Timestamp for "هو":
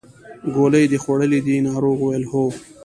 2.31-2.43